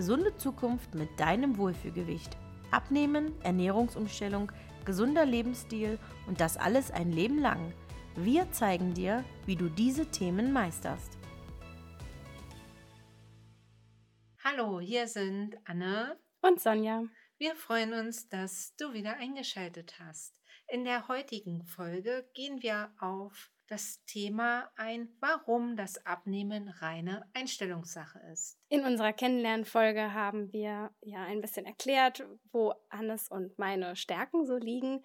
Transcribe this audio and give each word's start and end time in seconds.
gesunde 0.00 0.34
Zukunft 0.38 0.94
mit 0.94 1.20
deinem 1.20 1.58
Wohlfühlgewicht. 1.58 2.34
Abnehmen, 2.70 3.38
Ernährungsumstellung, 3.42 4.50
gesunder 4.86 5.26
Lebensstil 5.26 5.98
und 6.26 6.40
das 6.40 6.56
alles 6.56 6.90
ein 6.90 7.12
Leben 7.12 7.38
lang. 7.38 7.74
Wir 8.16 8.50
zeigen 8.50 8.94
dir, 8.94 9.22
wie 9.44 9.56
du 9.56 9.68
diese 9.68 10.06
Themen 10.06 10.54
meisterst. 10.54 11.18
Hallo, 14.42 14.80
hier 14.80 15.06
sind 15.06 15.58
Anne 15.66 16.18
und 16.40 16.62
Sonja. 16.62 17.02
Wir 17.36 17.54
freuen 17.54 17.92
uns, 17.92 18.26
dass 18.30 18.74
du 18.76 18.94
wieder 18.94 19.18
eingeschaltet 19.18 20.00
hast. 20.00 20.40
In 20.68 20.84
der 20.84 21.08
heutigen 21.08 21.66
Folge 21.66 22.26
gehen 22.32 22.62
wir 22.62 22.90
auf 23.00 23.50
das 23.70 24.04
Thema 24.04 24.70
ein, 24.76 25.08
warum 25.20 25.76
das 25.76 26.04
Abnehmen 26.04 26.68
reine 26.68 27.24
Einstellungssache 27.34 28.18
ist. 28.32 28.58
In 28.68 28.84
unserer 28.84 29.12
Kennenlernfolge 29.12 30.12
haben 30.12 30.52
wir 30.52 30.90
ja 31.00 31.24
ein 31.24 31.40
bisschen 31.40 31.66
erklärt, 31.66 32.26
wo 32.52 32.74
Annes 32.88 33.28
und 33.28 33.58
meine 33.58 33.94
Stärken 33.94 34.44
so 34.44 34.56
liegen. 34.56 35.04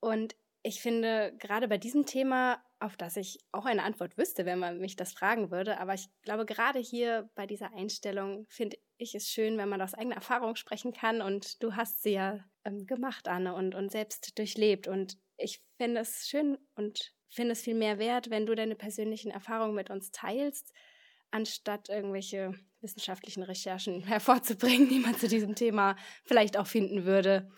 Und 0.00 0.36
ich 0.62 0.82
finde, 0.82 1.34
gerade 1.38 1.68
bei 1.68 1.78
diesem 1.78 2.04
Thema, 2.04 2.62
auf 2.80 2.96
das 2.96 3.16
ich 3.16 3.38
auch 3.52 3.64
eine 3.64 3.82
Antwort 3.82 4.18
wüsste, 4.18 4.44
wenn 4.44 4.58
man 4.58 4.78
mich 4.78 4.96
das 4.96 5.14
fragen 5.14 5.50
würde, 5.50 5.78
aber 5.78 5.94
ich 5.94 6.08
glaube, 6.22 6.44
gerade 6.44 6.78
hier 6.78 7.30
bei 7.34 7.46
dieser 7.46 7.72
Einstellung 7.72 8.46
finde 8.48 8.76
ich 8.98 9.14
es 9.14 9.28
schön, 9.28 9.56
wenn 9.56 9.68
man 9.68 9.80
aus 9.80 9.94
eigener 9.94 10.16
Erfahrung 10.16 10.56
sprechen 10.56 10.92
kann. 10.92 11.22
Und 11.22 11.62
du 11.62 11.76
hast 11.76 12.02
sie 12.02 12.12
ja 12.12 12.44
ähm, 12.64 12.86
gemacht, 12.86 13.28
Anne, 13.28 13.54
und, 13.54 13.74
und 13.74 13.90
selbst 13.90 14.38
durchlebt. 14.38 14.86
Und 14.86 15.18
ich 15.38 15.62
finde 15.78 16.00
es 16.00 16.28
schön 16.28 16.58
und 16.74 17.15
finde 17.34 17.52
es 17.52 17.62
viel 17.62 17.74
mehr 17.74 17.98
wert, 17.98 18.30
wenn 18.30 18.46
du 18.46 18.54
deine 18.54 18.76
persönlichen 18.76 19.30
Erfahrungen 19.30 19.74
mit 19.74 19.90
uns 19.90 20.10
teilst, 20.10 20.72
anstatt 21.30 21.88
irgendwelche 21.88 22.54
wissenschaftlichen 22.80 23.42
Recherchen 23.42 24.02
hervorzubringen, 24.06 24.88
die 24.88 25.00
man 25.00 25.16
zu 25.16 25.28
diesem 25.28 25.54
Thema 25.54 25.96
vielleicht 26.24 26.56
auch 26.56 26.66
finden 26.66 27.04
würde. 27.04 27.50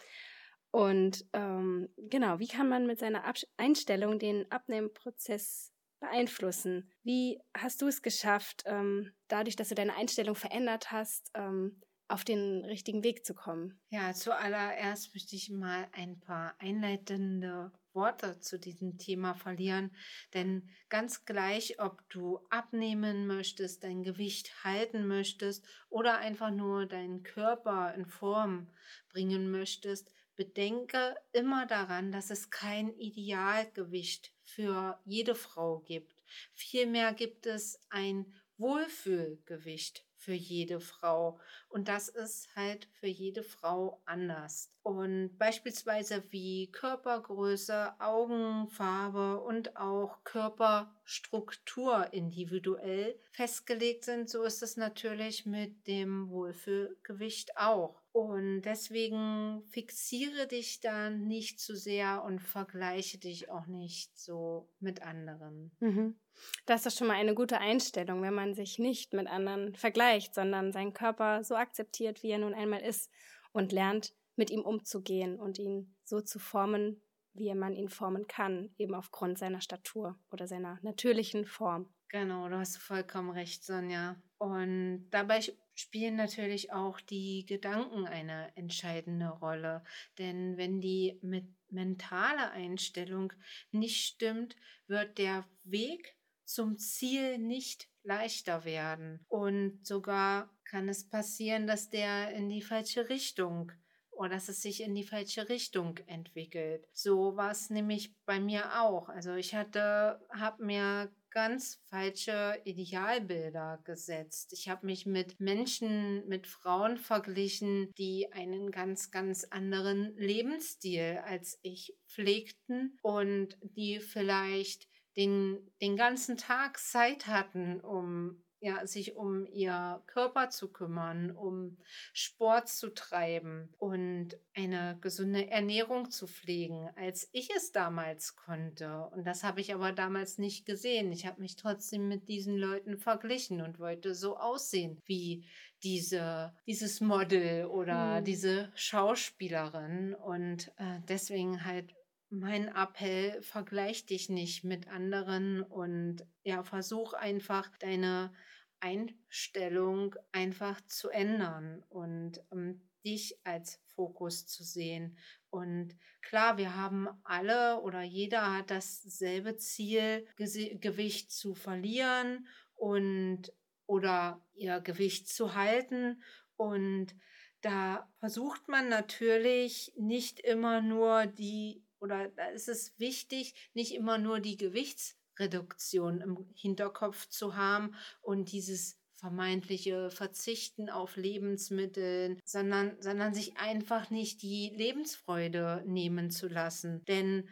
Und 0.71 1.25
ähm, 1.33 1.89
genau, 1.97 2.39
wie 2.39 2.49
kann 2.49 2.69
man 2.69 2.87
mit 2.87 2.99
seiner 2.99 3.25
Ab 3.25 3.37
Einstellung 3.57 4.19
den 4.19 4.51
Abnehmprozess 4.51 5.73
beeinflussen? 6.01 6.91
Wie 7.03 7.41
hast 7.57 7.81
du 7.83 7.87
es 7.87 8.03
geschafft, 8.03 8.65
ähm, 8.67 9.13
dadurch, 9.29 9.57
dass 9.57 9.71
du 9.71 9.75
deine 9.75 9.97
Einstellung 9.97 10.35
verändert 10.35 10.93
hast, 10.93 11.31
ähm, 11.35 11.81
auf 12.09 12.25
den 12.25 12.65
richtigen 12.65 13.03
Weg 13.03 13.25
zu 13.25 13.35
kommen? 13.35 13.81
Ja, 13.91 14.13
zuallererst 14.13 15.15
möchte 15.15 15.37
ich 15.37 15.51
mal 15.51 15.89
ein 15.93 16.19
paar 16.21 16.55
einleitende 16.59 17.73
Worte 17.99 18.39
zu 18.39 18.61
diesem 18.61 18.97
Thema 18.97 19.35
verlieren, 19.35 19.91
denn 20.33 20.71
ganz 20.89 21.25
gleich, 21.25 21.81
ob 21.81 22.09
du 22.11 22.39
abnehmen 22.49 23.27
möchtest, 23.27 23.83
dein 23.83 24.05
Gewicht 24.05 24.63
halten 24.63 25.09
möchtest 25.09 25.67
oder 25.91 26.19
einfach 26.19 26.53
nur 26.53 26.87
deinen 26.87 27.25
Körper 27.25 27.93
in 27.95 28.07
Form 28.07 28.69
bringen 29.09 29.51
möchtest, 29.51 30.13
bedenke 30.37 31.17
immer 31.33 31.67
daran, 31.67 32.13
dass 32.13 32.31
es 32.31 32.51
kein 32.51 32.95
Idealgewicht 32.95 34.33
für 34.45 35.01
jede 35.05 35.35
Frau 35.35 35.81
gibt. 35.81 36.15
Vielmehr 36.53 37.13
gibt 37.13 37.47
es 37.47 37.81
ein 37.91 38.33
Wohlfühlgewicht 38.57 40.08
für 40.19 40.35
jede 40.35 40.81
Frau. 40.81 41.39
Und 41.69 41.89
das 41.89 42.09
ist 42.09 42.55
halt 42.57 42.89
für 42.93 43.07
jede 43.07 43.43
Frau 43.43 44.03
anders. 44.05 44.71
Und 44.83 45.37
beispielsweise 45.39 46.25
wie 46.31 46.73
Körpergröße, 46.73 48.01
Augenfarbe 48.01 49.41
und 49.41 49.77
auch 49.77 50.25
Körperstruktur 50.25 52.13
individuell 52.13 53.19
festgelegt 53.31 54.05
sind, 54.05 54.29
so 54.29 54.43
ist 54.43 54.63
es 54.63 54.77
natürlich 54.77 55.47
mit 55.47 55.87
dem 55.87 56.31
Wohlfühlgewicht 56.31 57.57
auch. 57.57 58.01
Und 58.13 58.63
deswegen 58.63 59.63
fixiere 59.71 60.47
dich 60.47 60.81
da 60.81 61.11
nicht 61.11 61.61
zu 61.61 61.77
sehr 61.77 62.25
und 62.25 62.41
vergleiche 62.41 63.19
dich 63.19 63.51
auch 63.51 63.67
nicht 63.67 64.19
so 64.19 64.69
mit 64.81 65.03
anderen. 65.03 65.71
Mhm. 65.81 66.19
Das 66.67 66.87
ist 66.87 66.99
schon 66.99 67.09
mal 67.09 67.15
eine 67.15 67.35
gute 67.35 67.59
Einstellung, 67.59 68.23
wenn 68.23 68.35
man 68.35 68.55
sich 68.55 68.79
nicht 68.79 69.13
mit 69.13 69.27
anderen 69.27 69.75
vergleicht, 69.75 70.08
sondern 70.33 70.73
seinen 70.73 70.93
Körper 70.93 71.45
so 71.45 71.55
akzeptiert, 71.57 72.23
wie 72.23 72.31
er 72.31 72.39
nun 72.39 72.55
einmal 72.55 72.81
ist 72.81 73.11
und 73.53 73.73
lernt, 73.73 74.15
mit 74.37 74.51
ihm 74.51 74.63
umzugehen 74.63 75.39
und 75.39 75.59
ihn 75.59 75.95
so 76.05 76.21
zu 76.21 76.39
formen, 76.39 77.03
wie 77.35 77.53
man 77.55 77.75
ihn 77.75 77.89
formen 77.89 78.27
kann, 78.27 78.71
eben 78.79 78.95
aufgrund 78.95 79.39
seiner 79.39 79.61
Statur 79.61 80.19
oder 80.31 80.47
seiner 80.47 80.79
natürlichen 80.83 81.45
Form. 81.45 81.93
Genau, 82.09 82.49
du 82.49 82.57
hast 82.57 82.79
vollkommen 82.79 83.31
recht, 83.31 83.65
Sonja. 83.65 84.17
Und 84.39 85.09
dabei 85.11 85.41
spielen 85.75 86.17
natürlich 86.17 86.73
auch 86.73 87.01
die 87.01 87.45
Gedanken 87.47 88.07
eine 88.07 88.57
entscheidende 88.57 89.29
Rolle. 89.29 89.85
Denn 90.17 90.57
wenn 90.57 90.81
die 90.81 91.19
mit 91.21 91.47
mentale 91.69 92.51
Einstellung 92.51 93.33
nicht 93.73 94.07
stimmt, 94.07 94.57
wird 94.87 95.19
der 95.19 95.47
Weg 95.65 96.17
zum 96.45 96.79
Ziel 96.79 97.39
nicht 97.39 97.89
leichter 98.09 98.65
werden. 98.65 99.21
Und 99.29 99.87
sogar 99.87 100.51
kann 100.65 100.89
es 100.89 101.09
passieren, 101.09 101.67
dass 101.67 101.91
der 101.91 102.33
in 102.33 102.49
die 102.49 102.63
falsche 102.63 103.09
Richtung 103.09 103.71
oder 104.11 104.31
dass 104.31 104.49
es 104.49 104.63
sich 104.63 104.83
in 104.83 104.97
die 104.97 105.05
falsche 105.05 105.49
Richtung 105.49 105.97
entwickelt. 106.07 106.89
So 106.93 107.37
war 107.37 107.53
es 107.53 107.71
nämlich 107.71 108.13
bei 108.27 108.41
mir 108.41 108.83
auch. 108.83 109.09
Also 109.09 109.35
ich 109.35 109.55
hatte, 109.55 110.21
habe 110.31 110.65
mir 110.65 111.13
ganz 111.31 111.81
falsche 111.89 112.61
Idealbilder 112.65 113.81
gesetzt. 113.85 114.53
Ich 114.53 114.69
habe 114.69 114.87
mich 114.87 115.07
mit 115.07 115.39
Menschen, 115.39 116.27
mit 116.27 116.49
Frauen 116.49 116.97
verglichen, 116.97 117.93
die 117.97 118.33
einen 118.33 118.73
ganz, 118.73 119.13
ganz 119.13 119.45
anderen 119.45 120.17
Lebensstil 120.17 121.21
als 121.25 121.61
ich 121.63 121.95
pflegten 122.09 122.99
und 123.03 123.57
die 123.63 124.01
vielleicht 124.01 124.89
den, 125.19 125.59
den 125.83 125.97
ganzen 125.97 126.39
Tag 126.39 126.79
Zeit 126.79 127.27
hatten, 127.27 127.81
um 127.81 128.41
ja, 128.61 128.87
sich 128.87 129.15
um 129.15 129.47
ihr 129.47 130.03
Körper 130.07 130.51
zu 130.51 130.73
kümmern, 130.73 131.31
um 131.31 131.77
Sport 132.13 132.69
zu 132.69 132.93
treiben 132.93 133.73
und 133.79 134.37
eine 134.55 134.99
gesunde 135.01 135.49
Ernährung 135.49 136.11
zu 136.11 136.27
pflegen, 136.27 136.89
als 136.97 137.29
ich 137.33 137.51
es 137.55 137.71
damals 137.71 138.35
konnte. 138.35 139.09
Und 139.13 139.27
das 139.27 139.45
habe 139.45 139.61
ich 139.61 139.75
aber 139.75 139.93
damals 139.93 140.39
nicht 140.39 140.67
gesehen. 140.67 141.13
Ich 141.13 141.25
habe 141.25 141.41
mich 141.41 141.55
trotzdem 141.55 142.09
mit 142.09 142.29
diesen 142.29 142.57
Leuten 142.57 142.97
verglichen 142.99 143.61
und 143.61 143.79
wollte 143.79 144.15
so 144.15 144.37
aussehen 144.37 145.01
wie 145.07 145.47
diese, 145.85 146.53
dieses 146.67 147.01
Model 147.01 147.67
oder 147.67 148.17
hm. 148.17 148.25
diese 148.25 148.73
Schauspielerin. 148.75 150.15
Und 150.15 150.73
äh, 150.79 150.99
deswegen 151.09 151.65
halt 151.65 151.95
mein 152.31 152.69
Appell, 152.69 153.43
vergleich 153.43 154.07
dich 154.07 154.29
nicht 154.29 154.65
mit 154.65 154.89
anderen 154.89 155.63
und 155.63 156.27
ja, 156.43 156.63
versuch 156.63 157.15
einfach 157.15 157.71
deine 157.79 158.33
Einstellung 158.81 160.15
einfach 160.33 160.81
zu 160.83 161.09
ändern 161.09 161.83
und 161.89 162.43
um, 162.51 162.81
dich 163.05 163.39
als 163.45 163.81
Fokus 163.87 164.47
zu 164.47 164.63
sehen. 164.63 165.17
Und 165.51 165.97
klar, 166.21 166.59
wir 166.59 166.77
haben 166.77 167.09
alle 167.25 167.81
oder 167.81 168.03
jeder 168.03 168.55
hat 168.55 168.71
dasselbe 168.71 169.57
Ziel, 169.57 170.27
Gewicht 170.37 171.33
zu 171.33 171.55
verlieren 171.55 172.47
und 172.75 173.53
oder 173.87 174.45
ihr 174.55 174.81
Gewicht 174.81 175.29
zu 175.29 175.55
halten. 175.55 176.23
Und 176.57 177.15
da 177.61 178.13
versucht 178.19 178.69
man 178.69 178.89
natürlich 178.89 179.93
nicht 179.97 180.41
immer 180.41 180.83
nur 180.83 181.27
die 181.27 181.83
oder 182.01 182.31
ist 182.53 182.69
es 182.69 182.99
wichtig, 182.99 183.55
nicht 183.75 183.95
immer 183.95 184.19
nur 184.19 184.41
die 184.41 184.57
Gewichtsreduktion 184.57 186.21
im 186.21 186.47
Hinterkopf 186.55 187.29
zu 187.29 187.57
haben 187.57 187.95
und 188.21 188.53
dieses 188.53 188.99
vermeintliche 189.19 190.11
Verzichten 190.11 190.91
auf 190.91 191.17
Lebensmittel, 191.17 192.39
sondern, 192.45 192.97
sondern 193.01 193.35
sich 193.35 193.57
einfach 193.57 194.11
nicht 194.11 194.43
die 194.43 194.73
Lebensfreude 194.77 195.83
nehmen 195.87 196.31
zu 196.31 196.47
lassen. 196.47 197.05
Denn 197.07 197.49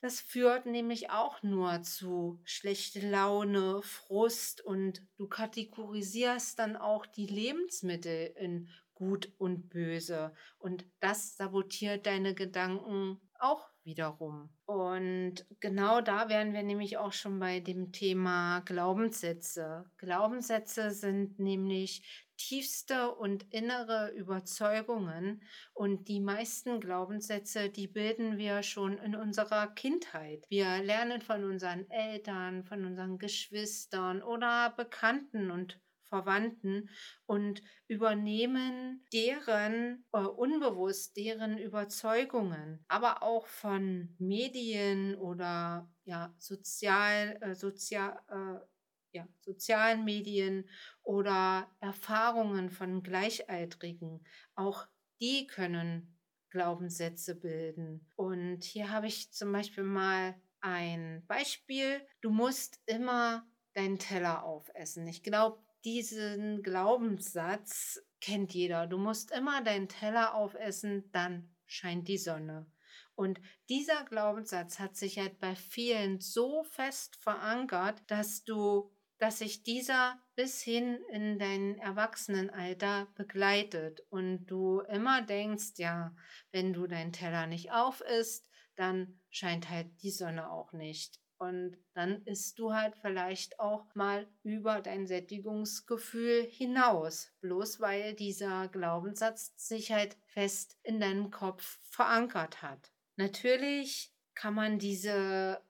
das 0.00 0.20
führt 0.20 0.66
nämlich 0.66 1.10
auch 1.10 1.42
nur 1.42 1.82
zu 1.82 2.40
schlechte 2.44 3.08
Laune, 3.08 3.82
Frust 3.82 4.60
und 4.60 5.02
du 5.16 5.26
kategorisierst 5.26 6.58
dann 6.58 6.76
auch 6.76 7.06
die 7.06 7.26
Lebensmittel 7.26 8.32
in 8.36 8.68
gut 8.94 9.32
und 9.38 9.68
böse. 9.68 10.32
Und 10.58 10.84
das 11.00 11.36
sabotiert 11.36 12.06
deine 12.06 12.34
Gedanken 12.34 13.20
auch 13.38 13.68
wiederum. 13.86 14.50
Und 14.66 15.46
genau 15.60 16.00
da 16.02 16.28
wären 16.28 16.52
wir 16.52 16.62
nämlich 16.62 16.98
auch 16.98 17.12
schon 17.12 17.38
bei 17.38 17.60
dem 17.60 17.92
Thema 17.92 18.60
Glaubenssätze. 18.60 19.90
Glaubenssätze 19.96 20.90
sind 20.90 21.38
nämlich 21.38 22.26
tiefste 22.36 23.14
und 23.14 23.50
innere 23.52 24.10
Überzeugungen 24.10 25.42
und 25.72 26.08
die 26.08 26.20
meisten 26.20 26.80
Glaubenssätze, 26.80 27.70
die 27.70 27.86
bilden 27.86 28.36
wir 28.36 28.62
schon 28.62 28.98
in 28.98 29.16
unserer 29.16 29.68
Kindheit. 29.68 30.44
Wir 30.48 30.82
lernen 30.82 31.22
von 31.22 31.44
unseren 31.44 31.88
Eltern, 31.90 32.64
von 32.64 32.84
unseren 32.84 33.18
Geschwistern 33.18 34.22
oder 34.22 34.74
Bekannten 34.76 35.50
und 35.50 35.80
Verwandten 36.08 36.88
und 37.26 37.62
übernehmen 37.88 39.04
deren 39.12 40.04
äh, 40.12 40.18
unbewusst 40.18 41.16
deren 41.16 41.58
Überzeugungen, 41.58 42.84
aber 42.88 43.22
auch 43.22 43.46
von 43.46 44.14
Medien 44.18 45.14
oder 45.16 45.88
ja 46.04 46.34
sozial 46.38 47.38
äh, 47.40 47.54
sozial 47.54 48.20
äh, 48.28 48.66
ja, 49.12 49.26
sozialen 49.40 50.04
Medien 50.04 50.68
oder 51.02 51.70
Erfahrungen 51.80 52.70
von 52.70 53.02
Gleichaltrigen. 53.02 54.22
Auch 54.54 54.86
die 55.20 55.46
können 55.46 56.16
Glaubenssätze 56.50 57.34
bilden. 57.34 58.06
Und 58.14 58.64
hier 58.64 58.90
habe 58.90 59.06
ich 59.06 59.32
zum 59.32 59.52
Beispiel 59.52 59.84
mal 59.84 60.34
ein 60.60 61.24
Beispiel. 61.26 62.00
Du 62.20 62.30
musst 62.30 62.80
immer 62.86 63.46
deinen 63.74 63.98
Teller 63.98 64.44
aufessen. 64.44 65.06
Ich 65.06 65.22
glaube, 65.22 65.62
diesen 65.84 66.62
Glaubenssatz 66.62 68.00
kennt 68.20 68.54
jeder. 68.54 68.86
Du 68.86 68.98
musst 68.98 69.30
immer 69.30 69.62
deinen 69.62 69.88
Teller 69.88 70.34
aufessen, 70.34 71.10
dann 71.12 71.54
scheint 71.66 72.08
die 72.08 72.18
Sonne. 72.18 72.66
Und 73.14 73.40
dieser 73.68 74.04
Glaubenssatz 74.04 74.78
hat 74.78 74.96
sich 74.96 75.18
halt 75.18 75.38
bei 75.40 75.54
vielen 75.54 76.20
so 76.20 76.64
fest 76.64 77.16
verankert, 77.16 78.02
dass 78.08 78.44
du 78.44 78.90
dass 79.18 79.38
sich 79.38 79.62
dieser 79.62 80.20
bis 80.34 80.60
hin 80.60 80.98
in 81.10 81.38
dein 81.38 81.78
Erwachsenenalter 81.78 83.08
begleitet 83.14 84.00
und 84.10 84.46
du 84.46 84.80
immer 84.80 85.22
denkst, 85.22 85.78
ja, 85.78 86.14
wenn 86.52 86.72
du 86.72 86.86
deinen 86.86 87.12
Teller 87.12 87.46
nicht 87.46 87.72
auf 87.72 88.02
isst, 88.02 88.50
dann 88.74 89.18
scheint 89.30 89.70
halt 89.70 90.02
die 90.02 90.10
Sonne 90.10 90.50
auch 90.50 90.72
nicht. 90.72 91.18
Und 91.38 91.76
dann 91.92 92.22
isst 92.24 92.58
du 92.58 92.72
halt 92.72 92.96
vielleicht 92.96 93.60
auch 93.60 93.94
mal 93.94 94.26
über 94.42 94.80
dein 94.80 95.06
Sättigungsgefühl 95.06 96.44
hinaus, 96.44 97.32
bloß 97.40 97.80
weil 97.80 98.14
dieser 98.14 98.68
Glaubenssatz 98.68 99.52
sich 99.56 99.92
halt 99.92 100.16
fest 100.26 100.78
in 100.82 101.00
deinem 101.00 101.30
Kopf 101.30 101.78
verankert 101.90 102.62
hat. 102.62 102.90
Natürlich 103.16 104.14
kann 104.34 104.54
man 104.54 104.78
diese 104.78 105.60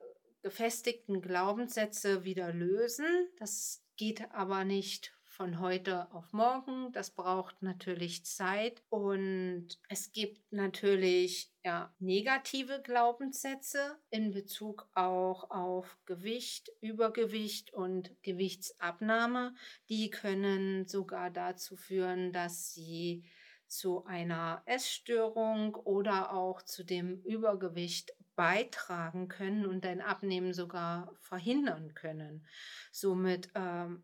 gefestigten 0.41 1.21
Glaubenssätze 1.21 2.23
wieder 2.23 2.53
lösen. 2.53 3.05
Das 3.37 3.83
geht 3.97 4.31
aber 4.31 4.63
nicht 4.63 5.16
von 5.37 5.59
heute 5.59 6.11
auf 6.13 6.33
morgen. 6.33 6.91
Das 6.93 7.11
braucht 7.11 7.61
natürlich 7.61 8.25
Zeit 8.25 8.81
und 8.89 9.67
es 9.87 10.11
gibt 10.11 10.51
natürlich 10.51 11.53
ja, 11.63 11.93
negative 11.99 12.81
Glaubenssätze 12.81 13.99
in 14.09 14.31
Bezug 14.31 14.89
auch 14.95 15.51
auf 15.51 15.99
Gewicht, 16.05 16.71
Übergewicht 16.81 17.71
und 17.71 18.11
Gewichtsabnahme. 18.23 19.53
Die 19.89 20.09
können 20.09 20.87
sogar 20.87 21.29
dazu 21.29 21.75
führen, 21.75 22.33
dass 22.33 22.73
sie 22.73 23.23
zu 23.67 24.05
einer 24.05 24.63
Essstörung 24.65 25.75
oder 25.75 26.33
auch 26.33 26.63
zu 26.63 26.83
dem 26.83 27.21
Übergewicht 27.21 28.15
beitragen 28.35 29.27
können 29.27 29.67
und 29.67 29.85
dein 29.85 30.01
Abnehmen 30.01 30.53
sogar 30.53 31.13
verhindern 31.19 31.93
können. 31.93 32.47
Somit 32.91 33.49
ähm, 33.53 34.03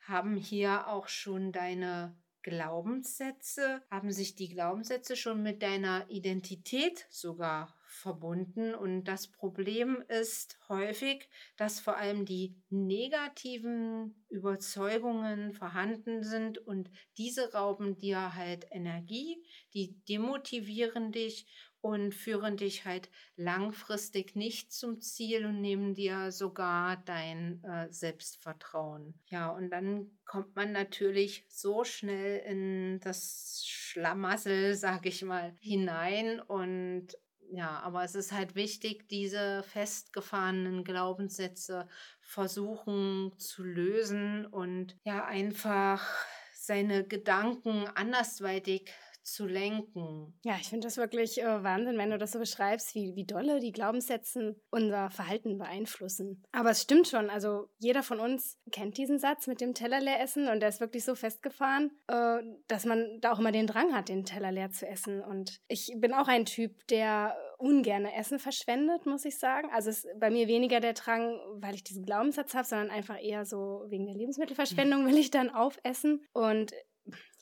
haben 0.00 0.36
hier 0.36 0.88
auch 0.88 1.08
schon 1.08 1.52
deine 1.52 2.16
Glaubenssätze, 2.42 3.82
haben 3.90 4.12
sich 4.12 4.34
die 4.34 4.48
Glaubenssätze 4.48 5.14
schon 5.14 5.42
mit 5.42 5.62
deiner 5.62 6.08
Identität 6.08 7.06
sogar 7.10 7.76
verbunden. 7.84 8.74
Und 8.74 9.04
das 9.04 9.28
Problem 9.28 10.02
ist 10.08 10.58
häufig, 10.68 11.28
dass 11.56 11.80
vor 11.80 11.96
allem 11.96 12.24
die 12.24 12.56
negativen 12.70 14.24
Überzeugungen 14.28 15.52
vorhanden 15.52 16.22
sind 16.22 16.58
und 16.58 16.90
diese 17.18 17.52
rauben 17.52 17.98
dir 17.98 18.34
halt 18.34 18.66
Energie, 18.70 19.42
die 19.74 19.98
demotivieren 20.08 21.12
dich 21.12 21.46
und 21.80 22.14
führen 22.14 22.56
dich 22.56 22.84
halt 22.84 23.10
langfristig 23.36 24.36
nicht 24.36 24.72
zum 24.72 25.00
Ziel 25.00 25.46
und 25.46 25.60
nehmen 25.60 25.94
dir 25.94 26.30
sogar 26.30 26.98
dein 27.04 27.62
äh, 27.64 27.92
Selbstvertrauen. 27.92 29.14
Ja, 29.26 29.48
und 29.50 29.70
dann 29.70 30.10
kommt 30.24 30.54
man 30.56 30.72
natürlich 30.72 31.44
so 31.48 31.84
schnell 31.84 32.38
in 32.46 33.00
das 33.00 33.64
Schlamassel, 33.66 34.74
sag 34.76 35.06
ich 35.06 35.22
mal, 35.22 35.54
hinein 35.60 36.40
und 36.40 37.16
ja, 37.52 37.80
aber 37.80 38.04
es 38.04 38.14
ist 38.14 38.30
halt 38.30 38.54
wichtig, 38.54 39.08
diese 39.08 39.64
festgefahrenen 39.64 40.84
Glaubenssätze 40.84 41.88
versuchen 42.20 43.32
zu 43.38 43.64
lösen 43.64 44.46
und 44.46 44.96
ja, 45.02 45.24
einfach 45.24 46.06
seine 46.54 47.04
Gedanken 47.04 47.88
andersweitig 47.94 48.92
zu 49.32 49.46
lenken. 49.46 50.38
Ja, 50.42 50.56
ich 50.60 50.68
finde 50.68 50.86
das 50.86 50.96
wirklich 50.96 51.40
äh, 51.40 51.62
Wahnsinn, 51.62 51.98
wenn 51.98 52.10
du 52.10 52.18
das 52.18 52.32
so 52.32 52.38
beschreibst, 52.38 52.94
wie, 52.94 53.14
wie 53.14 53.24
dolle 53.24 53.60
die 53.60 53.72
Glaubenssätze 53.72 54.56
unser 54.70 55.10
Verhalten 55.10 55.58
beeinflussen. 55.58 56.42
Aber 56.52 56.70
es 56.70 56.82
stimmt 56.82 57.08
schon, 57.08 57.30
also 57.30 57.68
jeder 57.78 58.02
von 58.02 58.20
uns 58.20 58.58
kennt 58.72 58.98
diesen 58.98 59.18
Satz 59.18 59.46
mit 59.46 59.60
dem 59.60 59.74
Teller 59.74 60.00
leer 60.00 60.20
essen 60.20 60.48
und 60.48 60.60
der 60.60 60.68
ist 60.68 60.80
wirklich 60.80 61.04
so 61.04 61.14
festgefahren, 61.14 61.90
äh, 62.08 62.38
dass 62.68 62.84
man 62.84 63.20
da 63.20 63.32
auch 63.32 63.38
immer 63.38 63.52
den 63.52 63.66
Drang 63.66 63.94
hat, 63.94 64.08
den 64.08 64.24
Teller 64.24 64.52
leer 64.52 64.70
zu 64.70 64.86
essen. 64.86 65.22
Und 65.22 65.60
ich 65.68 65.92
bin 65.96 66.12
auch 66.12 66.28
ein 66.28 66.44
Typ, 66.44 66.86
der 66.88 67.36
ungern 67.58 68.06
Essen 68.06 68.38
verschwendet, 68.38 69.06
muss 69.06 69.24
ich 69.24 69.38
sagen. 69.38 69.68
Also 69.72 69.90
es 69.90 70.04
ist 70.04 70.18
bei 70.18 70.30
mir 70.30 70.48
weniger 70.48 70.80
der 70.80 70.94
Drang, 70.94 71.38
weil 71.56 71.74
ich 71.74 71.84
diesen 71.84 72.04
Glaubenssatz 72.04 72.54
habe, 72.54 72.66
sondern 72.66 72.90
einfach 72.90 73.22
eher 73.22 73.44
so 73.44 73.84
wegen 73.88 74.06
der 74.06 74.14
Lebensmittelverschwendung 74.14 75.06
will 75.06 75.18
ich 75.18 75.30
dann 75.30 75.50
aufessen. 75.50 76.24
Und 76.32 76.72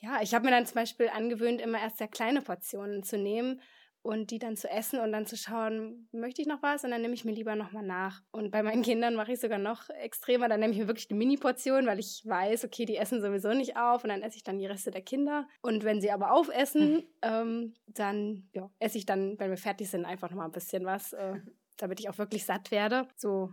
ja, 0.00 0.20
ich 0.22 0.34
habe 0.34 0.44
mir 0.44 0.50
dann 0.50 0.66
zum 0.66 0.76
Beispiel 0.76 1.08
angewöhnt, 1.08 1.60
immer 1.60 1.80
erst 1.80 1.98
sehr 1.98 2.08
kleine 2.08 2.42
Portionen 2.42 3.02
zu 3.02 3.18
nehmen 3.18 3.60
und 4.02 4.30
die 4.30 4.38
dann 4.38 4.56
zu 4.56 4.70
essen 4.70 5.00
und 5.00 5.12
dann 5.12 5.26
zu 5.26 5.36
schauen, 5.36 6.08
möchte 6.12 6.40
ich 6.40 6.48
noch 6.48 6.62
was? 6.62 6.84
Und 6.84 6.90
dann 6.92 7.02
nehme 7.02 7.14
ich 7.14 7.24
mir 7.24 7.32
lieber 7.32 7.56
nochmal 7.56 7.82
nach. 7.82 8.22
Und 8.30 8.50
bei 8.50 8.62
meinen 8.62 8.82
Kindern 8.82 9.14
mache 9.14 9.32
ich 9.32 9.40
sogar 9.40 9.58
noch 9.58 9.90
extremer. 9.90 10.48
Dann 10.48 10.60
nehme 10.60 10.72
ich 10.72 10.78
mir 10.78 10.86
wirklich 10.86 11.10
eine 11.10 11.18
Mini-Portion, 11.18 11.86
weil 11.86 11.98
ich 11.98 12.22
weiß, 12.24 12.64
okay, 12.64 12.84
die 12.84 12.96
essen 12.96 13.20
sowieso 13.20 13.52
nicht 13.52 13.76
auf 13.76 14.04
und 14.04 14.10
dann 14.10 14.22
esse 14.22 14.36
ich 14.36 14.44
dann 14.44 14.58
die 14.58 14.66
Reste 14.66 14.90
der 14.90 15.02
Kinder. 15.02 15.46
Und 15.62 15.84
wenn 15.84 16.00
sie 16.00 16.10
aber 16.10 16.32
aufessen, 16.32 16.94
mhm. 16.94 17.04
ähm, 17.22 17.74
dann 17.86 18.48
ja, 18.54 18.70
esse 18.78 18.98
ich 18.98 19.04
dann, 19.04 19.38
wenn 19.38 19.50
wir 19.50 19.58
fertig 19.58 19.90
sind, 19.90 20.04
einfach 20.04 20.30
nochmal 20.30 20.46
ein 20.46 20.52
bisschen 20.52 20.84
was, 20.84 21.12
äh, 21.12 21.34
damit 21.76 22.00
ich 22.00 22.08
auch 22.08 22.18
wirklich 22.18 22.44
satt 22.44 22.70
werde. 22.70 23.08
So 23.16 23.52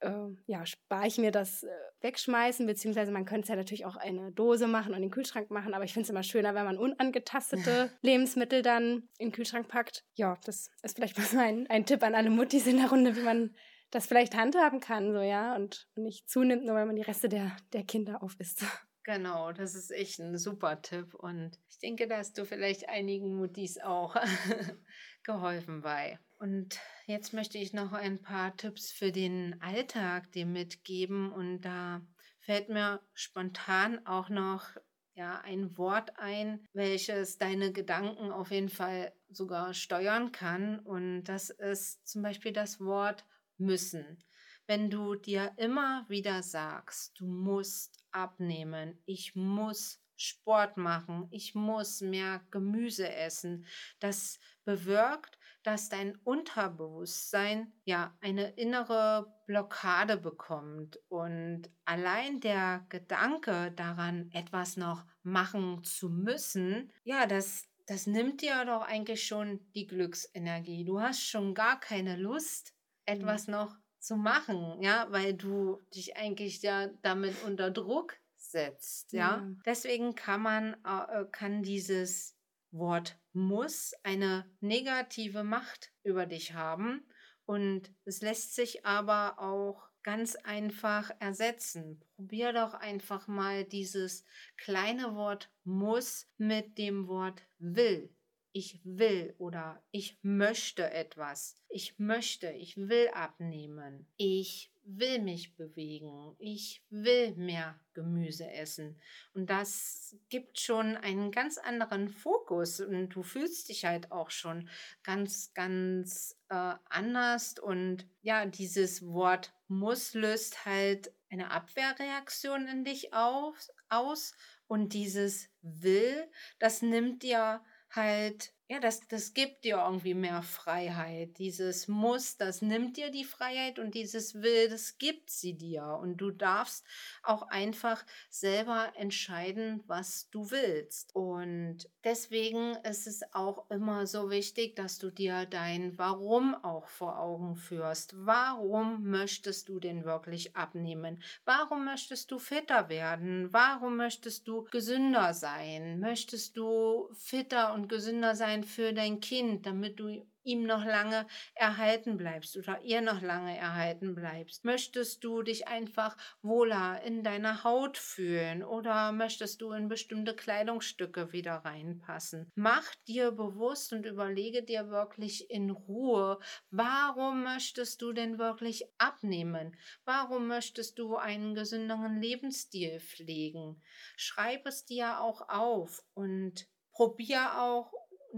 äh, 0.00 0.10
ja, 0.46 0.66
spare 0.66 1.06
ich 1.06 1.18
mir 1.18 1.30
das 1.30 1.62
äh, 1.62 1.68
Wegschmeißen, 2.00 2.66
beziehungsweise 2.66 3.12
man 3.12 3.24
könnte 3.24 3.42
es 3.42 3.48
ja 3.48 3.56
natürlich 3.56 3.86
auch 3.86 3.96
eine 3.96 4.32
Dose 4.32 4.66
machen 4.66 4.90
und 4.90 4.96
in 4.96 5.02
den 5.02 5.10
Kühlschrank 5.10 5.50
machen, 5.50 5.74
aber 5.74 5.84
ich 5.84 5.92
finde 5.92 6.04
es 6.04 6.10
immer 6.10 6.22
schöner, 6.22 6.54
wenn 6.54 6.64
man 6.64 6.78
unangetastete 6.78 7.90
Lebensmittel 8.02 8.62
dann 8.62 9.08
in 9.18 9.28
den 9.28 9.32
Kühlschrank 9.32 9.68
packt. 9.68 10.04
Ja, 10.14 10.38
das 10.44 10.70
ist 10.82 10.96
vielleicht 10.96 11.16
mal 11.16 11.26
so 11.26 11.38
ein, 11.38 11.66
ein 11.68 11.86
Tipp 11.86 12.02
an 12.02 12.14
alle 12.14 12.30
Muttis 12.30 12.66
in 12.66 12.76
der 12.76 12.90
Runde, 12.90 13.16
wie 13.16 13.22
man 13.22 13.54
das 13.90 14.06
vielleicht 14.06 14.36
handhaben 14.36 14.80
kann, 14.80 15.12
so 15.12 15.20
ja, 15.20 15.54
und 15.54 15.88
nicht 15.94 16.28
zunimmt, 16.28 16.64
nur 16.64 16.74
weil 16.74 16.86
man 16.86 16.96
die 16.96 17.02
Reste 17.02 17.28
der, 17.28 17.56
der 17.72 17.84
Kinder 17.84 18.22
aufisst. 18.22 18.64
Genau, 19.04 19.52
das 19.52 19.76
ist 19.76 19.92
echt 19.92 20.18
ein 20.18 20.36
super 20.36 20.82
Tipp 20.82 21.14
und 21.14 21.60
ich 21.68 21.78
denke, 21.78 22.08
da 22.08 22.16
hast 22.16 22.36
du 22.38 22.44
vielleicht 22.44 22.88
einigen 22.88 23.36
Muttis 23.36 23.78
auch 23.78 24.16
geholfen 25.22 25.82
bei. 25.82 26.18
Und 26.38 26.78
jetzt 27.06 27.32
möchte 27.32 27.58
ich 27.58 27.72
noch 27.72 27.92
ein 27.92 28.20
paar 28.20 28.56
Tipps 28.56 28.92
für 28.92 29.10
den 29.10 29.60
Alltag 29.62 30.30
dir 30.32 30.46
mitgeben. 30.46 31.32
Und 31.32 31.62
da 31.62 32.02
fällt 32.40 32.68
mir 32.68 33.00
spontan 33.14 34.06
auch 34.06 34.28
noch 34.28 34.68
ja, 35.14 35.40
ein 35.40 35.76
Wort 35.78 36.12
ein, 36.18 36.66
welches 36.74 37.38
deine 37.38 37.72
Gedanken 37.72 38.30
auf 38.30 38.50
jeden 38.50 38.68
Fall 38.68 39.12
sogar 39.30 39.72
steuern 39.72 40.30
kann. 40.30 40.78
Und 40.80 41.24
das 41.24 41.48
ist 41.50 42.06
zum 42.06 42.22
Beispiel 42.22 42.52
das 42.52 42.80
Wort 42.80 43.24
müssen. 43.56 44.22
Wenn 44.66 44.90
du 44.90 45.14
dir 45.14 45.52
immer 45.56 46.04
wieder 46.08 46.42
sagst, 46.42 47.18
du 47.18 47.26
musst 47.26 48.04
abnehmen, 48.10 48.98
ich 49.06 49.34
muss 49.34 50.02
Sport 50.16 50.76
machen, 50.76 51.28
ich 51.30 51.54
muss 51.54 52.00
mehr 52.00 52.42
Gemüse 52.50 53.08
essen, 53.08 53.66
das 54.00 54.38
bewirkt, 54.64 55.35
dass 55.66 55.88
dein 55.88 56.16
Unterbewusstsein 56.24 57.72
ja 57.84 58.16
eine 58.20 58.50
innere 58.50 59.34
Blockade 59.46 60.16
bekommt 60.16 61.00
und 61.08 61.62
allein 61.84 62.40
der 62.40 62.86
Gedanke 62.88 63.72
daran, 63.72 64.30
etwas 64.32 64.76
noch 64.76 65.04
machen 65.22 65.82
zu 65.82 66.08
müssen, 66.08 66.92
ja, 67.04 67.26
das 67.26 67.68
das 67.86 68.06
nimmt 68.06 68.42
dir 68.42 68.64
doch 68.64 68.82
eigentlich 68.82 69.24
schon 69.24 69.60
die 69.74 69.86
Glücksenergie. 69.86 70.84
Du 70.84 71.00
hast 71.00 71.22
schon 71.22 71.54
gar 71.54 71.78
keine 71.78 72.16
Lust, 72.16 72.74
etwas 73.04 73.46
mhm. 73.46 73.52
noch 73.52 73.76
zu 73.98 74.16
machen, 74.16 74.82
ja, 74.82 75.06
weil 75.10 75.34
du 75.34 75.80
dich 75.94 76.16
eigentlich 76.16 76.62
ja 76.62 76.88
damit 77.02 77.34
unter 77.44 77.70
Druck 77.70 78.16
setzt, 78.34 79.12
ja. 79.12 79.36
ja. 79.36 79.48
Deswegen 79.64 80.14
kann 80.14 80.42
man 80.42 80.74
äh, 80.84 81.24
kann 81.30 81.62
dieses 81.62 82.36
Wort 82.70 83.18
muss 83.36 83.92
eine 84.02 84.50
negative 84.60 85.44
Macht 85.44 85.92
über 86.02 86.26
dich 86.26 86.54
haben 86.54 87.06
und 87.44 87.92
es 88.04 88.22
lässt 88.22 88.54
sich 88.54 88.84
aber 88.84 89.38
auch 89.38 89.88
ganz 90.02 90.36
einfach 90.36 91.10
ersetzen. 91.20 92.02
Probier 92.16 92.52
doch 92.52 92.74
einfach 92.74 93.28
mal 93.28 93.64
dieses 93.64 94.24
kleine 94.56 95.14
Wort 95.14 95.50
muss 95.64 96.26
mit 96.38 96.78
dem 96.78 97.06
Wort 97.06 97.42
will 97.58 98.16
ich 98.56 98.80
will 98.84 99.34
oder 99.36 99.84
ich 99.90 100.18
möchte 100.22 100.90
etwas. 100.90 101.62
Ich 101.68 101.98
möchte, 101.98 102.50
ich 102.52 102.78
will 102.78 103.08
abnehmen. 103.12 104.08
Ich 104.16 104.72
will 104.86 105.20
mich 105.20 105.56
bewegen. 105.56 106.34
Ich 106.38 106.82
will 106.90 107.34
mehr 107.34 107.78
Gemüse 107.92 108.50
essen. 108.50 109.00
Und 109.34 109.50
das 109.50 110.16
gibt 110.28 110.58
schon 110.58 110.96
einen 110.96 111.30
ganz 111.32 111.58
anderen 111.58 112.08
Fokus 112.08 112.80
und 112.80 113.10
du 113.10 113.22
fühlst 113.22 113.68
dich 113.68 113.84
halt 113.84 114.12
auch 114.12 114.30
schon 114.30 114.68
ganz, 115.02 115.52
ganz 115.54 116.38
äh, 116.48 116.74
anders. 116.88 117.58
Und 117.58 118.06
ja, 118.22 118.46
dieses 118.46 119.04
Wort 119.06 119.52
muss 119.68 120.14
löst 120.14 120.64
halt 120.64 121.12
eine 121.30 121.50
Abwehrreaktion 121.50 122.68
in 122.68 122.84
dich 122.84 123.12
auf, 123.12 123.56
aus. 123.88 124.34
Und 124.68 124.94
dieses 124.94 125.48
will, 125.62 126.28
das 126.58 126.82
nimmt 126.82 127.22
dir 127.22 127.64
halt, 127.90 128.52
ja, 128.68 128.80
das, 128.80 129.06
das 129.06 129.32
gibt 129.32 129.64
dir 129.64 129.76
irgendwie 129.76 130.14
mehr 130.14 130.42
Freiheit. 130.42 131.38
Dieses 131.38 131.86
Muss, 131.86 132.36
das 132.36 132.62
nimmt 132.62 132.96
dir 132.96 133.12
die 133.12 133.22
Freiheit 133.22 133.78
und 133.78 133.94
dieses 133.94 134.42
Will, 134.42 134.68
das 134.68 134.98
gibt 134.98 135.30
sie 135.30 135.54
dir. 135.54 135.84
Und 135.84 136.16
du 136.16 136.32
darfst 136.32 136.84
auch 137.22 137.42
einfach 137.42 138.04
selber 138.28 138.92
entscheiden, 138.96 139.84
was 139.86 140.30
du 140.30 140.50
willst. 140.50 141.14
Und 141.14 141.88
deswegen 142.02 142.74
ist 142.82 143.06
es 143.06 143.22
auch 143.34 143.70
immer 143.70 144.08
so 144.08 144.30
wichtig, 144.30 144.74
dass 144.74 144.98
du 144.98 145.10
dir 145.10 145.46
dein 145.46 145.96
Warum 145.96 146.56
auch 146.56 146.88
vor 146.88 147.20
Augen 147.20 147.54
führst. 147.54 148.14
Warum 148.16 149.04
möchtest 149.08 149.68
du 149.68 149.78
denn 149.78 150.04
wirklich 150.04 150.56
abnehmen? 150.56 151.22
Warum 151.44 151.84
möchtest 151.84 152.32
du 152.32 152.40
fitter 152.40 152.88
werden? 152.88 153.52
Warum 153.52 153.96
möchtest 153.96 154.48
du 154.48 154.64
gesünder 154.64 155.34
sein? 155.34 156.00
Möchtest 156.00 156.56
du 156.56 157.08
fitter 157.12 157.72
und 157.72 157.88
gesünder 157.88 158.34
sein 158.34 158.55
für 158.64 158.92
dein 158.92 159.20
Kind, 159.20 159.66
damit 159.66 159.98
du 160.00 160.26
ihm 160.46 160.62
noch 160.62 160.84
lange 160.84 161.26
erhalten 161.54 162.16
bleibst 162.16 162.56
oder 162.56 162.80
ihr 162.82 163.00
noch 163.00 163.20
lange 163.20 163.56
erhalten 163.56 164.14
bleibst? 164.14 164.64
Möchtest 164.64 165.24
du 165.24 165.42
dich 165.42 165.66
einfach 165.68 166.16
wohler 166.40 167.02
in 167.02 167.24
deiner 167.24 167.64
Haut 167.64 167.98
fühlen 167.98 168.62
oder 168.62 169.12
möchtest 169.12 169.60
du 169.60 169.72
in 169.72 169.88
bestimmte 169.88 170.34
Kleidungsstücke 170.34 171.32
wieder 171.32 171.56
reinpassen? 171.56 172.50
Mach 172.54 172.94
dir 173.08 173.32
bewusst 173.32 173.92
und 173.92 174.06
überlege 174.06 174.62
dir 174.62 174.88
wirklich 174.88 175.50
in 175.50 175.70
Ruhe, 175.70 176.38
warum 176.70 177.42
möchtest 177.42 178.00
du 178.00 178.12
denn 178.12 178.38
wirklich 178.38 178.84
abnehmen? 178.98 179.76
Warum 180.04 180.46
möchtest 180.46 180.98
du 180.98 181.16
einen 181.16 181.54
gesünderen 181.54 182.20
Lebensstil 182.22 183.00
pflegen? 183.00 183.82
Schreib 184.16 184.66
es 184.66 184.84
dir 184.84 185.20
auch 185.20 185.48
auf 185.48 186.04
und 186.14 186.68
probier 186.92 187.60
auch 187.60 187.92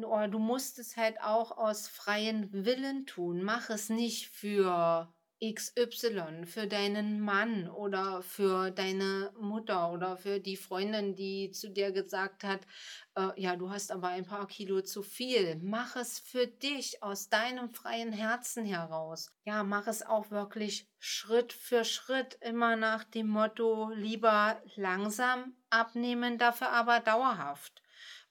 oder 0.04 0.28
du 0.28 0.38
musst 0.38 0.78
es 0.78 0.96
halt 0.96 1.20
auch 1.20 1.56
aus 1.56 1.88
freien 1.88 2.52
Willen 2.52 3.06
tun. 3.06 3.42
Mach 3.42 3.70
es 3.70 3.88
nicht 3.88 4.28
für 4.28 5.12
XY, 5.40 6.46
für 6.46 6.66
deinen 6.66 7.20
Mann 7.20 7.68
oder 7.70 8.22
für 8.22 8.72
deine 8.72 9.32
Mutter 9.38 9.92
oder 9.92 10.16
für 10.16 10.40
die 10.40 10.56
Freundin, 10.56 11.14
die 11.14 11.52
zu 11.52 11.70
dir 11.70 11.92
gesagt 11.92 12.42
hat, 12.42 12.60
äh, 13.14 13.40
ja, 13.40 13.54
du 13.54 13.70
hast 13.70 13.92
aber 13.92 14.08
ein 14.08 14.26
paar 14.26 14.48
Kilo 14.48 14.80
zu 14.82 15.02
viel. 15.02 15.56
Mach 15.62 15.94
es 15.94 16.18
für 16.18 16.48
dich 16.48 17.04
aus 17.04 17.28
deinem 17.28 17.70
freien 17.72 18.12
Herzen 18.12 18.64
heraus. 18.64 19.30
Ja, 19.44 19.62
mach 19.62 19.86
es 19.86 20.02
auch 20.02 20.32
wirklich 20.32 20.88
Schritt 20.98 21.52
für 21.52 21.84
Schritt, 21.84 22.36
immer 22.40 22.74
nach 22.74 23.04
dem 23.04 23.28
Motto, 23.28 23.90
lieber 23.94 24.60
langsam 24.74 25.54
abnehmen, 25.70 26.38
dafür 26.38 26.70
aber 26.70 26.98
dauerhaft 26.98 27.80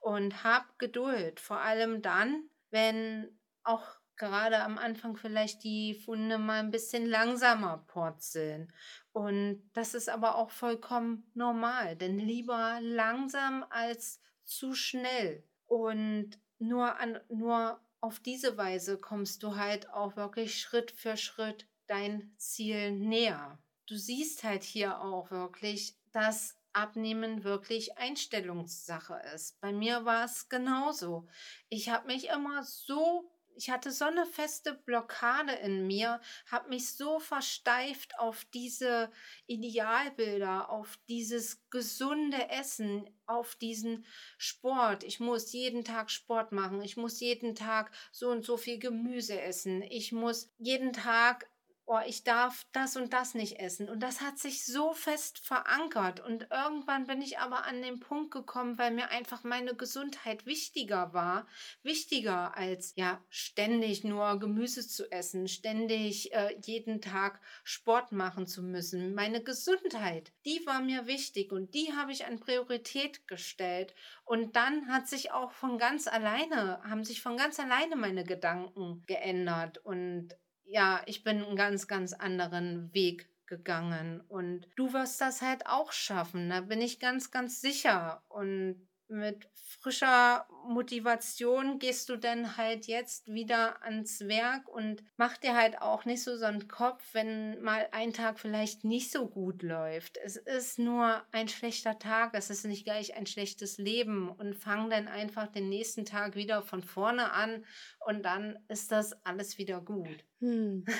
und 0.08 0.46
hab 0.46 0.80
Geduld, 0.80 1.42
vor 1.42 1.60
allem 1.60 2.02
dann, 2.02 2.50
wenn 2.70 3.38
auch 3.64 3.84
gerade 4.16 4.62
am 4.62 4.78
Anfang 4.78 5.18
vielleicht 5.18 5.66
die 5.66 5.96
Funde 5.96 6.38
mal 6.38 6.60
ein 6.62 6.72
bisschen 6.72 7.06
langsamer 7.06 7.84
purzeln. 7.88 8.72
Und 9.12 9.70
das 9.74 9.94
ist 9.94 10.08
aber 10.08 10.38
auch 10.38 10.50
vollkommen 10.50 11.30
normal, 11.34 11.98
denn 11.98 12.20
lieber 12.20 12.80
langsam 12.82 13.66
als 13.70 14.22
zu 14.46 14.74
schnell. 14.74 15.44
Und 15.66 16.40
nur, 16.58 16.98
an, 16.98 17.20
nur 17.28 17.82
auf 18.00 18.22
diese 18.22 18.56
Weise 18.56 18.98
kommst 18.98 19.44
du 19.44 19.58
halt 19.58 19.90
auch 19.90 20.16
wirklich 20.16 20.58
Schritt 20.58 20.92
für 20.92 21.18
Schritt 21.18 21.68
dein 21.88 22.34
Ziel 22.38 22.92
näher. 22.92 23.60
Du 23.88 23.98
siehst 23.98 24.46
halt 24.46 24.64
hier 24.64 25.02
auch 25.02 25.32
wirklich, 25.32 25.98
dass 26.14 26.57
Abnehmen 26.74 27.44
wirklich 27.44 27.98
Einstellungssache 27.98 29.22
ist. 29.34 29.60
Bei 29.62 29.72
mir 29.72 30.06
war 30.06 30.26
es 30.26 30.50
genauso. 30.50 31.28
Ich 31.70 31.90
habe 31.90 32.08
mich 32.08 32.30
immer 32.30 32.64
so 32.64 33.32
ich 33.58 33.72
hatte 33.72 33.92
so 33.92 34.06
eine 34.06 34.26
feste 34.26 34.76
Blockade 34.76 35.52
in 35.52 35.88
mir, 35.88 36.22
habe 36.46 36.70
mich 36.70 36.94
so 36.94 37.20
versteift 37.20 38.18
auf 38.20 38.46
diese 38.54 39.12
Idealbilder, 39.48 40.70
auf 40.70 41.00
dieses 41.10 41.68
gesunde 41.70 42.50
Essen, 42.50 43.10
auf 43.26 43.56
diesen 43.56 44.06
Sport. 44.38 45.04
Ich 45.04 45.20
muss 45.20 45.52
jeden 45.52 45.84
Tag 45.84 46.12
Sport 46.12 46.52
machen, 46.52 46.82
ich 46.84 46.98
muss 46.98 47.20
jeden 47.20 47.56
Tag 47.56 47.92
so 48.12 48.30
und 48.30 48.46
so 48.46 48.58
viel 48.58 48.78
Gemüse 48.78 49.42
essen, 49.42 49.82
ich 49.82 50.12
muss 50.12 50.54
jeden 50.60 50.94
Tag 50.94 51.50
oh, 51.88 52.00
ich 52.06 52.26
darf 52.26 52.66
das 52.74 52.98
und 52.98 53.14
das 53.14 53.34
nicht 53.34 53.60
essen. 53.60 53.90
Und 53.90 54.02
das 54.02 54.20
hat 54.20 54.38
sich 54.38 54.66
so 54.66 54.94
fest 54.94 55.40
verankert. 55.40 56.20
Und 56.20 56.48
irgendwann 56.52 57.08
bin 57.08 57.22
ich 57.22 57.40
aber 57.40 57.66
an 57.66 57.82
den 57.82 58.02
Punkt 58.02 58.32
gekommen, 58.32 58.78
weil 58.78 58.92
mir 58.92 59.10
einfach 59.10 59.46
meine 59.46 59.74
Gesundheit 59.74 60.46
wichtiger 60.46 61.14
war. 61.14 61.48
Wichtiger 61.84 62.58
als, 62.58 62.94
ja, 62.98 63.24
ständig 63.30 64.04
nur 64.04 64.38
Gemüse 64.38 64.86
zu 64.86 65.10
essen, 65.12 65.48
ständig 65.48 66.34
äh, 66.34 66.58
jeden 66.62 67.00
Tag 67.02 67.40
Sport 67.64 68.12
machen 68.12 68.48
zu 68.48 68.62
müssen. 68.62 69.16
Meine 69.16 69.42
Gesundheit, 69.42 70.34
die 70.46 70.66
war 70.66 70.82
mir 70.82 71.08
wichtig 71.08 71.54
und 71.54 71.74
die 71.74 71.94
habe 71.94 72.12
ich 72.12 72.26
an 72.26 72.42
Priorität 72.42 73.30
gestellt. 73.30 73.96
Und 74.26 74.58
dann 74.58 74.90
hat 74.90 75.08
sich 75.08 75.32
auch 75.32 75.52
von 75.52 75.78
ganz 75.78 76.08
alleine, 76.08 76.82
haben 76.84 77.06
sich 77.06 77.22
von 77.22 77.38
ganz 77.38 77.62
alleine 77.62 77.96
meine 77.96 78.26
Gedanken 78.26 79.06
geändert. 79.06 79.78
Und 79.78 80.36
ja, 80.68 81.02
ich 81.06 81.24
bin 81.24 81.44
einen 81.44 81.56
ganz, 81.56 81.88
ganz 81.88 82.14
anderen 82.14 82.94
Weg 82.94 83.30
gegangen. 83.48 84.22
Und 84.28 84.68
du 84.76 84.94
wirst 84.94 85.20
das 85.22 85.42
halt 85.42 85.66
auch 85.66 85.92
schaffen, 85.92 86.50
da 86.50 86.62
bin 86.62 86.82
ich 86.82 87.00
ganz, 87.00 87.32
ganz 87.32 87.62
sicher. 87.62 88.24
Und 88.28 88.88
mit 89.10 89.48
frischer 89.54 90.48
Motivation 90.68 91.80
gehst 91.80 92.10
du 92.10 92.18
dann 92.18 92.58
halt 92.58 92.88
jetzt 92.88 93.32
wieder 93.32 93.84
ans 93.84 94.28
Werk 94.28 94.68
und 94.68 95.04
mach 95.18 95.38
dir 95.38 95.56
halt 95.56 95.82
auch 95.82 96.06
nicht 96.06 96.24
so 96.24 96.36
so 96.38 96.46
einen 96.46 96.68
Kopf, 96.68 97.04
wenn 97.14 97.62
mal 97.62 97.88
ein 97.92 98.14
Tag 98.14 98.40
vielleicht 98.40 98.84
nicht 98.84 99.12
so 99.12 99.28
gut 99.28 99.64
läuft. 99.64 100.18
Es 100.18 100.36
ist 100.36 100.80
nur 100.80 101.22
ein 101.32 101.48
schlechter 101.48 102.00
Tag, 102.00 102.32
es 102.34 102.50
ist 102.50 102.66
nicht 102.66 102.84
gleich 102.84 103.16
ein 103.16 103.26
schlechtes 103.26 103.78
Leben 103.78 104.30
und 104.30 104.56
fang 104.56 104.90
dann 104.90 105.08
einfach 105.08 105.48
den 105.48 105.70
nächsten 105.70 106.06
Tag 106.06 106.36
wieder 106.36 106.62
von 106.62 106.84
vorne 106.84 107.32
an 107.32 107.66
und 108.06 108.24
dann 108.24 108.60
ist 108.68 108.92
das 108.92 109.14
alles 109.26 109.58
wieder 109.58 109.82
gut. 109.82 110.24
Hm. 110.40 110.86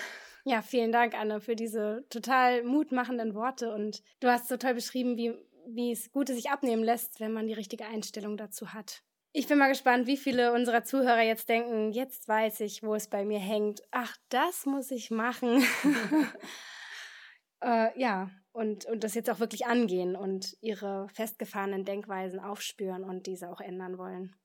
Ja, 0.50 0.62
vielen 0.62 0.94
Dank, 0.94 1.14
Anne, 1.14 1.42
für 1.42 1.58
diese 1.58 2.06
total 2.10 2.64
mutmachenden 2.64 3.36
Worte. 3.36 3.74
Und 3.74 4.02
du 4.22 4.30
hast 4.30 4.48
so 4.48 4.56
toll 4.56 4.76
beschrieben, 4.76 5.18
wie 5.18 5.36
wie 5.68 5.92
es 5.92 6.12
Gute 6.12 6.34
sich 6.34 6.50
abnehmen 6.50 6.84
lässt, 6.84 7.20
wenn 7.20 7.34
man 7.34 7.48
die 7.48 7.54
richtige 7.54 7.86
Einstellung 7.86 8.38
dazu 8.38 8.74
hat. 8.74 9.04
Ich 9.34 9.48
bin 9.48 9.58
mal 9.58 9.68
gespannt, 9.68 10.08
wie 10.08 10.18
viele 10.18 10.54
unserer 10.54 10.84
Zuhörer 10.84 11.22
jetzt 11.22 11.50
denken, 11.50 11.92
jetzt 11.92 12.28
weiß 12.28 12.62
ich, 12.62 12.82
wo 12.82 12.96
es 12.96 13.08
bei 13.08 13.24
mir 13.24 13.40
hängt. 13.40 13.82
Ach, 13.92 14.16
das 14.30 14.66
muss 14.66 14.90
ich 14.90 15.12
machen. 15.12 15.64
äh, 17.62 18.00
ja, 18.00 18.32
und, 18.52 18.86
und 18.86 19.04
das 19.04 19.14
jetzt 19.14 19.30
auch 19.30 19.40
wirklich 19.40 19.68
angehen 19.68 20.16
und 20.16 20.58
ihre 20.62 21.08
festgefahrenen 21.10 21.86
Denkweisen 21.86 22.40
aufspüren 22.40 23.04
und 23.04 23.28
diese 23.28 23.50
auch 23.50 23.62
ändern 23.62 23.98
wollen. 23.98 24.36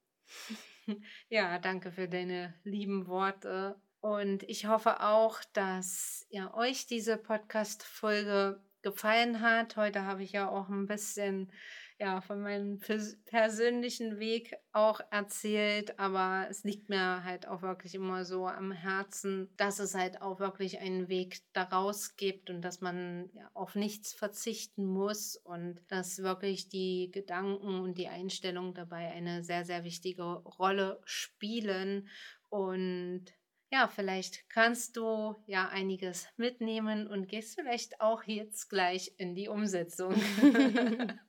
Ja, 1.29 1.61
danke 1.61 1.93
für 1.93 2.09
deine 2.09 2.55
lieben 2.65 3.07
Worte. 3.07 3.81
Und 4.01 4.43
ich 4.43 4.67
hoffe 4.67 5.01
auch, 5.01 5.39
dass 5.53 6.27
ja, 6.29 6.53
euch 6.55 6.89
diese 6.89 7.17
Podcast-Folge 7.17 8.61
gefallen 8.83 9.41
hat. 9.41 9.77
Heute 9.77 10.05
habe 10.05 10.23
ich 10.23 10.33
ja 10.33 10.49
auch 10.49 10.69
ein 10.69 10.87
bisschen 10.87 11.51
ja, 12.03 12.21
von 12.21 12.41
meinem 12.41 12.81
persönlichen 13.27 14.19
Weg 14.19 14.57
auch 14.73 15.01
erzählt, 15.13 16.01
aber 16.01 16.49
es 16.51 16.65
liegt 16.65 16.89
mir 16.89 17.23
halt 17.23 17.47
auch 17.47 17.63
wirklich 17.63 17.95
immer 17.95 18.25
so 18.25 18.49
am 18.49 18.73
Herzen, 18.73 19.55
dass 19.57 19.79
es 19.79 19.95
halt 19.95 20.21
auch 20.21 20.41
wirklich 20.41 20.81
einen 20.81 21.09
Weg 21.09 21.43
daraus 21.53 22.17
gibt 22.17 22.51
und 22.51 22.63
dass 22.63 22.81
man 22.81 23.31
ja, 23.35 23.49
auf 23.55 23.77
nichts 23.77 24.15
verzichten 24.15 24.85
muss 24.85 25.37
und 25.37 25.81
dass 25.89 26.25
wirklich 26.25 26.69
die 26.69 27.11
Gedanken 27.13 27.81
und 27.81 27.97
die 27.99 28.09
Einstellung 28.09 28.75
dabei 28.75 29.13
eine 29.13 29.45
sehr, 29.45 29.65
sehr 29.65 29.85
wichtige 29.85 30.25
Rolle 30.25 31.01
spielen 31.05 32.09
und 32.49 33.27
ja, 33.73 33.89
vielleicht 33.89 34.49
kannst 34.51 34.97
du 34.99 35.35
ja 35.47 35.69
einiges 35.69 36.29
mitnehmen 36.37 37.07
und 37.07 37.27
gehst 37.27 37.55
vielleicht 37.59 38.01
auch 38.01 38.23
jetzt 38.25 38.69
gleich 38.69 39.15
in 39.17 39.35
die 39.35 39.49
Umsetzung. 39.49 40.15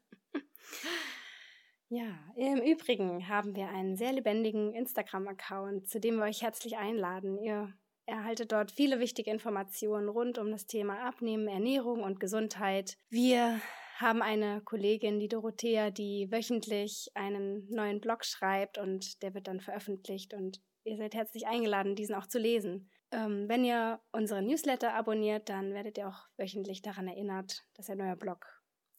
Ja, 1.90 2.18
im 2.36 2.60
Übrigen 2.60 3.28
haben 3.28 3.56
wir 3.56 3.70
einen 3.70 3.96
sehr 3.96 4.14
lebendigen 4.14 4.74
Instagram-Account, 4.74 5.88
zu 5.88 6.00
dem 6.00 6.16
wir 6.16 6.24
euch 6.24 6.42
herzlich 6.42 6.76
einladen. 6.76 7.38
Ihr 7.38 7.72
erhaltet 8.08 8.52
dort 8.52 8.72
viele 8.72 9.00
wichtige 9.00 9.30
Informationen 9.30 10.10
rund 10.10 10.40
um 10.40 10.50
das 10.50 10.66
Thema 10.66 11.08
Abnehmen, 11.08 11.48
Ernährung 11.48 12.02
und 12.02 12.20
Gesundheit. 12.20 12.98
Wir 13.10 13.62
haben 13.98 14.24
eine 14.24 14.62
Kollegin, 14.62 15.20
die 15.20 15.28
Dorothea, 15.28 15.92
die 15.92 16.32
wöchentlich 16.32 17.12
einen 17.14 17.70
neuen 17.70 18.02
Blog 18.02 18.26
schreibt 18.26 18.80
und 18.80 19.22
der 19.22 19.36
wird 19.36 19.48
dann 19.48 19.60
veröffentlicht 19.60 20.34
und 20.34 20.62
ihr 20.84 20.98
seid 20.98 21.14
herzlich 21.14 21.48
eingeladen, 21.48 21.96
diesen 21.96 22.16
auch 22.16 22.28
zu 22.28 22.40
lesen. 22.40 22.90
Ähm, 23.12 23.48
wenn 23.48 23.64
ihr 23.64 24.02
unseren 24.12 24.46
Newsletter 24.46 24.94
abonniert, 24.94 25.50
dann 25.50 25.74
werdet 25.74 25.98
ihr 25.98 26.08
auch 26.08 26.28
wöchentlich 26.38 26.82
daran 26.82 27.08
erinnert, 27.08 27.64
dass 27.76 27.90
ein 27.90 27.98
neuer 27.98 28.16
Blog 28.16 28.46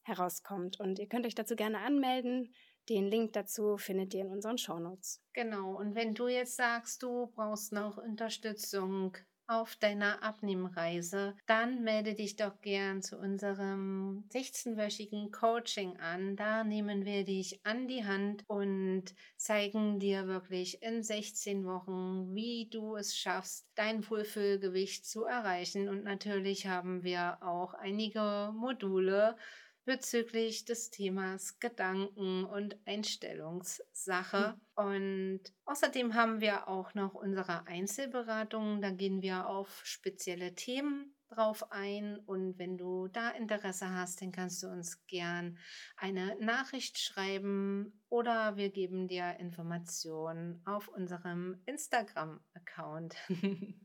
herauskommt. 0.02 0.78
Und 0.80 0.98
ihr 0.98 1.08
könnt 1.08 1.26
euch 1.26 1.34
dazu 1.34 1.56
gerne 1.56 1.78
anmelden. 1.78 2.54
Den 2.88 3.06
Link 3.06 3.32
dazu 3.32 3.78
findet 3.78 4.14
ihr 4.14 4.22
in 4.22 4.30
unseren 4.30 4.58
Shownotes. 4.58 5.22
Genau, 5.32 5.76
und 5.76 5.94
wenn 5.94 6.14
du 6.14 6.28
jetzt 6.28 6.56
sagst, 6.56 7.02
du 7.02 7.28
brauchst 7.34 7.72
noch 7.72 7.96
Unterstützung 7.96 9.16
auf 9.46 9.76
deiner 9.76 10.22
Abnehmreise, 10.22 11.34
dann 11.46 11.82
melde 11.82 12.14
dich 12.14 12.36
doch 12.36 12.60
gern 12.60 13.02
zu 13.02 13.18
unserem 13.18 14.24
16-wöchigen 14.32 15.30
Coaching 15.30 15.96
an. 15.98 16.36
Da 16.36 16.64
nehmen 16.64 17.04
wir 17.04 17.24
dich 17.24 17.60
an 17.64 17.86
die 17.88 18.04
Hand 18.04 18.44
und 18.46 19.04
zeigen 19.36 19.98
dir 20.00 20.26
wirklich 20.26 20.82
in 20.82 21.02
16 21.02 21.64
Wochen, 21.64 22.34
wie 22.34 22.68
du 22.70 22.96
es 22.96 23.16
schaffst, 23.16 23.66
dein 23.74 24.08
Wohlfühlgewicht 24.08 25.06
zu 25.06 25.24
erreichen. 25.24 25.88
Und 25.88 26.04
natürlich 26.04 26.66
haben 26.66 27.02
wir 27.02 27.38
auch 27.42 27.74
einige 27.74 28.52
Module 28.54 29.36
bezüglich 29.84 30.64
des 30.64 30.90
Themas 30.90 31.58
Gedanken 31.58 32.44
und 32.44 32.78
Einstellungssache. 32.86 34.56
Mhm. 34.56 34.84
Und 34.84 35.40
außerdem 35.64 36.14
haben 36.14 36.40
wir 36.40 36.68
auch 36.68 36.94
noch 36.94 37.14
unsere 37.14 37.66
Einzelberatungen. 37.66 38.80
Da 38.80 38.90
gehen 38.90 39.22
wir 39.22 39.48
auf 39.48 39.82
spezielle 39.84 40.54
Themen 40.54 41.14
drauf 41.28 41.70
ein. 41.70 42.18
Und 42.18 42.58
wenn 42.58 42.78
du 42.78 43.08
da 43.08 43.30
Interesse 43.30 43.90
hast, 43.90 44.22
dann 44.22 44.32
kannst 44.32 44.62
du 44.62 44.68
uns 44.68 45.06
gern 45.06 45.58
eine 45.96 46.36
Nachricht 46.40 46.98
schreiben 46.98 48.02
oder 48.08 48.56
wir 48.56 48.70
geben 48.70 49.08
dir 49.08 49.36
Informationen 49.38 50.62
auf 50.64 50.88
unserem 50.88 51.60
Instagram-Account. 51.66 53.16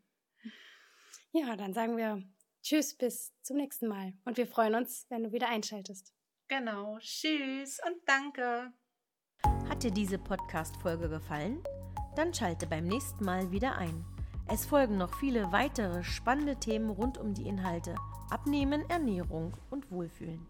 ja, 1.31 1.55
dann 1.55 1.73
sagen 1.73 1.97
wir 1.97 2.23
Tschüss, 2.61 2.95
bis 2.95 3.33
zum 3.41 3.57
nächsten 3.57 3.87
Mal. 3.87 4.13
Und 4.25 4.37
wir 4.37 4.47
freuen 4.47 4.75
uns, 4.75 5.05
wenn 5.09 5.23
du 5.23 5.31
wieder 5.31 5.49
einschaltest. 5.49 6.13
Genau. 6.47 6.97
Tschüss 6.99 7.79
und 7.85 7.97
danke. 8.05 8.73
Hat 9.69 9.83
dir 9.83 9.91
diese 9.91 10.17
Podcast-Folge 10.17 11.09
gefallen? 11.09 11.63
Dann 12.15 12.33
schalte 12.33 12.67
beim 12.67 12.85
nächsten 12.85 13.23
Mal 13.23 13.51
wieder 13.51 13.77
ein. 13.77 14.05
Es 14.47 14.65
folgen 14.65 14.97
noch 14.97 15.17
viele 15.19 15.51
weitere 15.51 16.03
spannende 16.03 16.55
Themen 16.55 16.89
rund 16.89 17.17
um 17.17 17.33
die 17.33 17.47
Inhalte 17.47 17.95
Abnehmen, 18.29 18.87
Ernährung 18.89 19.55
und 19.69 19.89
Wohlfühlen. 19.91 20.47